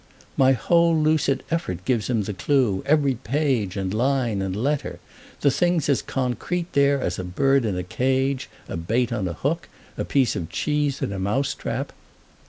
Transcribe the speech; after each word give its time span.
"My 0.35 0.53
whole 0.53 0.97
lucid 0.97 1.43
effort 1.51 1.85
gives 1.85 2.09
him 2.09 2.23
the 2.23 2.33
clue—every 2.33 3.13
page 3.23 3.77
and 3.77 3.93
line 3.93 4.41
and 4.41 4.55
letter. 4.55 4.97
The 5.41 5.51
thing's 5.51 5.89
as 5.89 6.01
concrete 6.01 6.73
there 6.73 6.99
as 6.99 7.19
a 7.19 7.23
bird 7.23 7.65
in 7.65 7.77
a 7.77 7.83
cage, 7.83 8.49
a 8.67 8.77
bait 8.77 9.13
on 9.13 9.27
a 9.27 9.33
hook, 9.33 9.69
a 9.99 10.03
piece 10.03 10.35
of 10.35 10.49
cheese 10.49 11.03
in 11.03 11.13
a 11.13 11.19
mouse 11.19 11.53
trap. 11.53 11.93